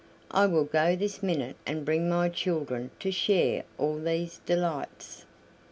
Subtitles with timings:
[0.31, 5.25] I will go this minute and bring my children to share all these delights."